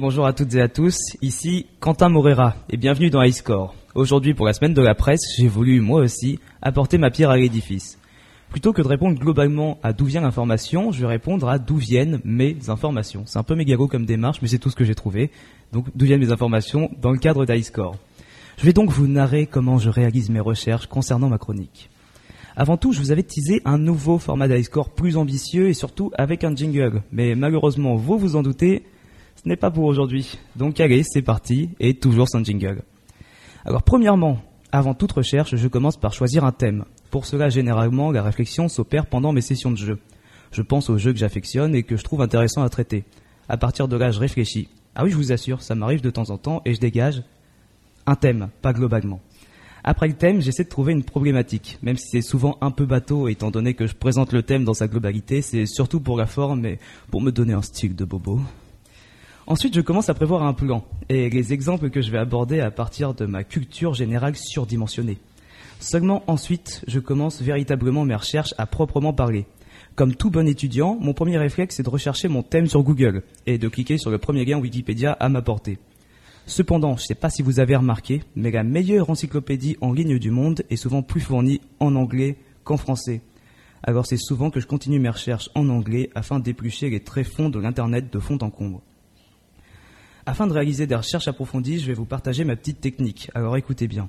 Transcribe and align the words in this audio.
Bonjour 0.00 0.24
à 0.24 0.32
toutes 0.32 0.54
et 0.54 0.62
à 0.62 0.68
tous, 0.68 0.96
ici 1.20 1.66
Quentin 1.78 2.08
Morera 2.08 2.56
et 2.70 2.78
bienvenue 2.78 3.10
dans 3.10 3.22
iScore. 3.22 3.74
Aujourd'hui 3.94 4.32
pour 4.32 4.46
la 4.46 4.54
semaine 4.54 4.72
de 4.72 4.80
la 4.80 4.94
presse, 4.94 5.20
j'ai 5.36 5.46
voulu 5.46 5.82
moi 5.82 6.00
aussi 6.00 6.40
apporter 6.62 6.96
ma 6.96 7.10
pierre 7.10 7.28
à 7.28 7.36
l'édifice. 7.36 7.98
Plutôt 8.48 8.72
que 8.72 8.80
de 8.80 8.88
répondre 8.88 9.18
globalement 9.18 9.76
à 9.82 9.92
d'où 9.92 10.06
vient 10.06 10.22
l'information, 10.22 10.90
je 10.90 11.02
vais 11.02 11.06
répondre 11.06 11.50
à 11.50 11.58
d'où 11.58 11.76
viennent 11.76 12.18
mes 12.24 12.56
informations. 12.68 13.24
C'est 13.26 13.38
un 13.38 13.42
peu 13.42 13.54
mégalo 13.54 13.88
comme 13.88 14.06
démarche, 14.06 14.40
mais 14.40 14.48
c'est 14.48 14.58
tout 14.58 14.70
ce 14.70 14.74
que 14.74 14.86
j'ai 14.86 14.94
trouvé. 14.94 15.30
Donc 15.74 15.88
d'où 15.94 16.06
viennent 16.06 16.20
mes 16.20 16.32
informations 16.32 16.90
dans 17.02 17.10
le 17.10 17.18
cadre 17.18 17.44
d'iScore. 17.44 17.96
Je 18.56 18.64
vais 18.64 18.72
donc 18.72 18.88
vous 18.88 19.06
narrer 19.06 19.44
comment 19.44 19.76
je 19.76 19.90
réalise 19.90 20.30
mes 20.30 20.40
recherches 20.40 20.86
concernant 20.86 21.28
ma 21.28 21.36
chronique. 21.36 21.90
Avant 22.56 22.78
tout, 22.78 22.94
je 22.94 23.00
vous 23.00 23.12
avais 23.12 23.22
teasé 23.22 23.60
un 23.66 23.76
nouveau 23.76 24.16
format 24.16 24.48
d'iScore 24.48 24.88
plus 24.88 25.18
ambitieux 25.18 25.68
et 25.68 25.74
surtout 25.74 26.10
avec 26.16 26.42
un 26.42 26.56
jingle. 26.56 27.02
Mais 27.12 27.34
malheureusement, 27.34 27.96
vous 27.96 28.16
vous 28.16 28.36
en 28.36 28.42
doutez, 28.42 28.82
ce 29.42 29.48
n'est 29.48 29.56
pas 29.56 29.70
pour 29.70 29.84
aujourd'hui. 29.84 30.38
Donc 30.56 30.80
allez, 30.80 31.02
c'est 31.02 31.22
parti, 31.22 31.70
et 31.80 31.94
toujours 31.94 32.28
sans 32.28 32.44
jingle. 32.44 32.82
Alors 33.64 33.82
premièrement, 33.82 34.38
avant 34.70 34.94
toute 34.94 35.12
recherche, 35.12 35.56
je 35.56 35.68
commence 35.68 35.96
par 35.96 36.12
choisir 36.12 36.44
un 36.44 36.52
thème. 36.52 36.84
Pour 37.10 37.26
cela, 37.26 37.48
généralement, 37.48 38.12
la 38.12 38.22
réflexion 38.22 38.68
s'opère 38.68 39.06
pendant 39.06 39.32
mes 39.32 39.40
sessions 39.40 39.70
de 39.70 39.76
jeu. 39.76 39.98
Je 40.52 40.62
pense 40.62 40.90
aux 40.90 40.98
jeux 40.98 41.12
que 41.12 41.18
j'affectionne 41.18 41.74
et 41.74 41.82
que 41.82 41.96
je 41.96 42.04
trouve 42.04 42.22
intéressants 42.22 42.62
à 42.62 42.68
traiter. 42.68 43.04
À 43.48 43.56
partir 43.56 43.88
de 43.88 43.96
là, 43.96 44.10
je 44.10 44.20
réfléchis. 44.20 44.68
Ah 44.94 45.04
oui, 45.04 45.10
je 45.10 45.16
vous 45.16 45.32
assure, 45.32 45.62
ça 45.62 45.74
m'arrive 45.74 46.02
de 46.02 46.10
temps 46.10 46.30
en 46.30 46.38
temps 46.38 46.60
et 46.64 46.74
je 46.74 46.80
dégage 46.80 47.22
un 48.06 48.16
thème, 48.16 48.48
pas 48.60 48.72
globalement. 48.72 49.20
Après 49.84 50.08
le 50.08 50.14
thème, 50.14 50.42
j'essaie 50.42 50.64
de 50.64 50.68
trouver 50.68 50.92
une 50.92 51.04
problématique, 51.04 51.78
même 51.82 51.96
si 51.96 52.08
c'est 52.10 52.22
souvent 52.22 52.58
un 52.60 52.70
peu 52.70 52.84
bateau, 52.84 53.28
étant 53.28 53.50
donné 53.50 53.72
que 53.74 53.86
je 53.86 53.94
présente 53.94 54.32
le 54.32 54.42
thème 54.42 54.64
dans 54.64 54.74
sa 54.74 54.88
globalité, 54.88 55.40
c'est 55.40 55.64
surtout 55.64 56.00
pour 56.00 56.18
la 56.18 56.26
forme 56.26 56.66
et 56.66 56.78
pour 57.10 57.22
me 57.22 57.30
donner 57.30 57.54
un 57.54 57.62
style 57.62 57.96
de 57.96 58.04
bobo. 58.04 58.40
Ensuite, 59.50 59.74
je 59.74 59.80
commence 59.80 60.08
à 60.08 60.14
prévoir 60.14 60.44
un 60.44 60.52
plan, 60.52 60.84
et 61.08 61.28
les 61.28 61.52
exemples 61.52 61.90
que 61.90 62.00
je 62.00 62.12
vais 62.12 62.18
aborder 62.18 62.60
à 62.60 62.70
partir 62.70 63.14
de 63.14 63.26
ma 63.26 63.42
culture 63.42 63.94
générale 63.94 64.36
surdimensionnée. 64.36 65.18
Seulement 65.80 66.22
ensuite, 66.28 66.84
je 66.86 67.00
commence 67.00 67.42
véritablement 67.42 68.04
mes 68.04 68.14
recherches 68.14 68.54
à 68.58 68.66
proprement 68.66 69.12
parler. 69.12 69.46
Comme 69.96 70.14
tout 70.14 70.30
bon 70.30 70.46
étudiant, 70.46 70.96
mon 71.00 71.14
premier 71.14 71.36
réflexe 71.36 71.80
est 71.80 71.82
de 71.82 71.90
rechercher 71.90 72.28
mon 72.28 72.44
thème 72.44 72.68
sur 72.68 72.84
Google 72.84 73.24
et 73.46 73.58
de 73.58 73.66
cliquer 73.66 73.98
sur 73.98 74.12
le 74.12 74.18
premier 74.18 74.44
lien 74.44 74.56
Wikipédia 74.56 75.16
à 75.18 75.28
ma 75.28 75.42
portée. 75.42 75.78
Cependant, 76.46 76.96
je 76.96 77.02
ne 77.02 77.06
sais 77.06 77.16
pas 77.16 77.28
si 77.28 77.42
vous 77.42 77.58
avez 77.58 77.74
remarqué, 77.74 78.22
mais 78.36 78.52
la 78.52 78.62
meilleure 78.62 79.10
encyclopédie 79.10 79.76
en 79.80 79.92
ligne 79.92 80.20
du 80.20 80.30
monde 80.30 80.62
est 80.70 80.76
souvent 80.76 81.02
plus 81.02 81.22
fournie 81.22 81.60
en 81.80 81.96
anglais 81.96 82.36
qu'en 82.62 82.76
français. 82.76 83.20
Alors 83.82 84.06
c'est 84.06 84.16
souvent 84.16 84.50
que 84.50 84.60
je 84.60 84.68
continue 84.68 85.00
mes 85.00 85.10
recherches 85.10 85.50
en 85.56 85.68
anglais 85.70 86.08
afin 86.14 86.38
d'éplucher 86.38 86.88
les 86.88 87.00
tréfonds 87.00 87.48
de 87.48 87.58
l'Internet 87.58 88.12
de 88.12 88.20
fond 88.20 88.38
en 88.42 88.50
comble. 88.50 88.78
Afin 90.26 90.46
de 90.46 90.52
réaliser 90.52 90.86
des 90.86 90.94
recherches 90.94 91.28
approfondies, 91.28 91.80
je 91.80 91.86
vais 91.86 91.94
vous 91.94 92.04
partager 92.04 92.44
ma 92.44 92.56
petite 92.56 92.80
technique. 92.80 93.30
Alors 93.34 93.56
écoutez 93.56 93.88
bien. 93.88 94.08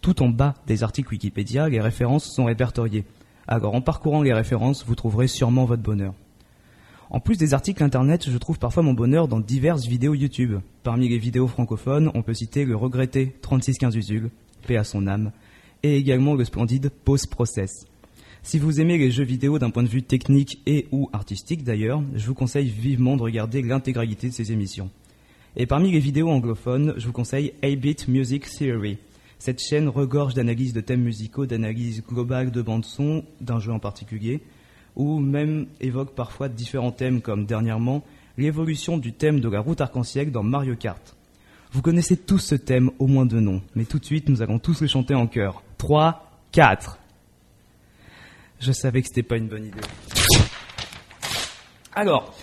Tout 0.00 0.22
en 0.22 0.28
bas 0.28 0.54
des 0.66 0.82
articles 0.82 1.10
Wikipédia, 1.10 1.68
les 1.68 1.80
références 1.80 2.30
sont 2.34 2.44
répertoriées. 2.44 3.04
Alors 3.48 3.74
en 3.74 3.80
parcourant 3.80 4.22
les 4.22 4.34
références, 4.34 4.84
vous 4.86 4.94
trouverez 4.94 5.28
sûrement 5.28 5.64
votre 5.64 5.82
bonheur. 5.82 6.14
En 7.08 7.20
plus 7.20 7.38
des 7.38 7.54
articles 7.54 7.82
internet, 7.82 8.28
je 8.28 8.38
trouve 8.38 8.58
parfois 8.58 8.82
mon 8.82 8.92
bonheur 8.92 9.28
dans 9.28 9.40
diverses 9.40 9.86
vidéos 9.86 10.14
YouTube. 10.14 10.58
Parmi 10.82 11.08
les 11.08 11.18
vidéos 11.18 11.46
francophones, 11.46 12.10
on 12.14 12.22
peut 12.22 12.34
citer 12.34 12.64
le 12.64 12.76
regretté 12.76 13.36
3615 13.42 13.96
Usul, 13.96 14.30
paix 14.66 14.76
à 14.76 14.84
son 14.84 15.06
âme, 15.06 15.30
et 15.82 15.96
également 15.96 16.34
le 16.34 16.44
splendide 16.44 16.90
Post 17.04 17.30
Process. 17.30 17.86
Si 18.42 18.58
vous 18.58 18.80
aimez 18.80 18.98
les 18.98 19.10
jeux 19.10 19.24
vidéo 19.24 19.58
d'un 19.58 19.70
point 19.70 19.84
de 19.84 19.88
vue 19.88 20.02
technique 20.02 20.60
et 20.66 20.86
ou 20.90 21.08
artistique 21.12 21.64
d'ailleurs, 21.64 22.02
je 22.14 22.26
vous 22.26 22.34
conseille 22.34 22.68
vivement 22.68 23.16
de 23.16 23.22
regarder 23.22 23.62
l'intégralité 23.62 24.28
de 24.28 24.34
ces 24.34 24.52
émissions. 24.52 24.90
Et 25.58 25.64
parmi 25.64 25.90
les 25.90 26.00
vidéos 26.00 26.28
anglophones, 26.28 26.92
je 26.98 27.06
vous 27.06 27.14
conseille 27.14 27.54
8-Bit 27.62 28.08
Music 28.08 28.46
Theory. 28.46 28.98
Cette 29.38 29.58
chaîne 29.58 29.88
regorge 29.88 30.34
d'analyses 30.34 30.74
de 30.74 30.82
thèmes 30.82 31.00
musicaux, 31.00 31.46
d'analyses 31.46 32.04
globales 32.06 32.50
de 32.50 32.60
bande-son 32.60 33.24
d'un 33.40 33.58
jeu 33.58 33.72
en 33.72 33.78
particulier, 33.78 34.42
ou 34.96 35.18
même 35.18 35.66
évoque 35.80 36.14
parfois 36.14 36.50
différents 36.50 36.92
thèmes 36.92 37.22
comme 37.22 37.46
dernièrement 37.46 38.04
l'évolution 38.36 38.98
du 38.98 39.14
thème 39.14 39.40
de 39.40 39.48
la 39.48 39.60
route 39.60 39.80
arc-en-ciel 39.80 40.30
dans 40.30 40.42
Mario 40.42 40.76
Kart. 40.76 41.16
Vous 41.72 41.80
connaissez 41.80 42.18
tous 42.18 42.38
ce 42.38 42.54
thème 42.54 42.90
au 42.98 43.06
moins 43.06 43.24
de 43.24 43.40
nom, 43.40 43.62
mais 43.74 43.86
tout 43.86 43.98
de 43.98 44.04
suite 44.04 44.28
nous 44.28 44.42
allons 44.42 44.58
tous 44.58 44.82
le 44.82 44.88
chanter 44.88 45.14
en 45.14 45.26
chœur. 45.26 45.62
3, 45.78 46.38
4. 46.52 46.98
Je 48.60 48.72
savais 48.72 49.00
que 49.00 49.08
c'était 49.08 49.22
pas 49.22 49.38
une 49.38 49.48
bonne 49.48 49.64
idée. 49.64 49.80
Alors, 51.94 52.34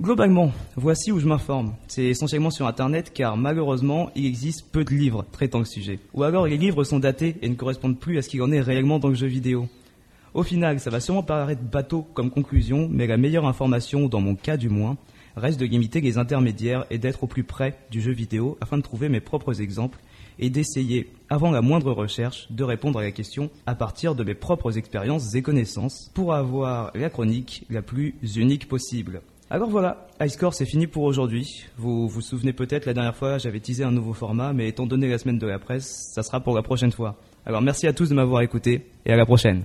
globalement, 0.00 0.52
voici 0.76 1.12
où 1.12 1.18
je 1.18 1.26
m'informe. 1.26 1.74
C'est 1.88 2.04
essentiellement 2.04 2.50
sur 2.50 2.66
Internet 2.66 3.12
car 3.12 3.36
malheureusement, 3.36 4.10
il 4.14 4.26
existe 4.26 4.70
peu 4.70 4.84
de 4.84 4.94
livres 4.94 5.24
traitant 5.32 5.58
le 5.58 5.64
sujet. 5.64 5.98
Ou 6.14 6.22
alors 6.22 6.46
les 6.46 6.56
livres 6.56 6.84
sont 6.84 6.98
datés 6.98 7.36
et 7.42 7.48
ne 7.48 7.54
correspondent 7.54 7.98
plus 7.98 8.18
à 8.18 8.22
ce 8.22 8.28
qu'il 8.28 8.42
en 8.42 8.52
est 8.52 8.60
réellement 8.60 8.98
dans 8.98 9.08
le 9.08 9.14
jeu 9.14 9.26
vidéo. 9.26 9.68
Au 10.34 10.42
final, 10.42 10.78
ça 10.78 10.90
va 10.90 11.00
sûrement 11.00 11.22
paraître 11.22 11.62
bateau 11.62 12.06
comme 12.14 12.30
conclusion, 12.30 12.88
mais 12.90 13.06
la 13.06 13.16
meilleure 13.16 13.46
information, 13.46 14.08
dans 14.08 14.20
mon 14.20 14.36
cas 14.36 14.56
du 14.56 14.68
moins, 14.68 14.96
reste 15.36 15.58
de 15.58 15.66
limiter 15.66 16.00
les 16.00 16.18
intermédiaires 16.18 16.84
et 16.90 16.98
d'être 16.98 17.24
au 17.24 17.26
plus 17.26 17.44
près 17.44 17.76
du 17.90 18.00
jeu 18.00 18.12
vidéo 18.12 18.56
afin 18.60 18.76
de 18.76 18.82
trouver 18.82 19.08
mes 19.08 19.20
propres 19.20 19.60
exemples 19.60 19.98
et 20.38 20.50
d'essayer, 20.50 21.10
avant 21.28 21.50
la 21.50 21.62
moindre 21.62 21.92
recherche, 21.92 22.46
de 22.50 22.62
répondre 22.62 22.98
à 22.98 23.02
la 23.02 23.10
question 23.10 23.50
à 23.66 23.74
partir 23.74 24.14
de 24.14 24.22
mes 24.22 24.34
propres 24.34 24.78
expériences 24.78 25.34
et 25.34 25.42
connaissances 25.42 26.10
pour 26.14 26.34
avoir 26.34 26.92
la 26.94 27.10
chronique 27.10 27.64
la 27.70 27.82
plus 27.82 28.14
unique 28.36 28.68
possible. 28.68 29.22
Alors 29.50 29.70
voilà, 29.70 30.06
iScore 30.20 30.52
c'est 30.52 30.66
fini 30.66 30.86
pour 30.86 31.04
aujourd'hui. 31.04 31.64
Vous 31.78 32.06
vous 32.06 32.20
souvenez 32.20 32.52
peut-être 32.52 32.84
la 32.84 32.92
dernière 32.92 33.16
fois 33.16 33.38
j'avais 33.38 33.60
teasé 33.60 33.82
un 33.82 33.90
nouveau 33.90 34.12
format, 34.12 34.52
mais 34.52 34.68
étant 34.68 34.84
donné 34.84 35.08
la 35.08 35.16
semaine 35.16 35.38
de 35.38 35.46
la 35.46 35.58
presse, 35.58 36.10
ça 36.12 36.22
sera 36.22 36.40
pour 36.40 36.54
la 36.54 36.62
prochaine 36.62 36.92
fois. 36.92 37.16
Alors 37.46 37.62
merci 37.62 37.86
à 37.86 37.94
tous 37.94 38.10
de 38.10 38.14
m'avoir 38.14 38.42
écouté 38.42 38.90
et 39.06 39.12
à 39.12 39.16
la 39.16 39.24
prochaine. 39.24 39.56